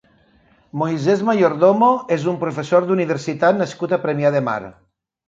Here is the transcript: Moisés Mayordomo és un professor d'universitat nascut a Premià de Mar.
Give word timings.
Moisés 0.81 1.19
Mayordomo 1.27 1.89
és 2.15 2.25
un 2.31 2.39
professor 2.45 2.87
d'universitat 2.87 3.61
nascut 3.61 3.95
a 3.95 4.01
Premià 4.07 4.33
de 4.39 4.43
Mar. 4.49 4.57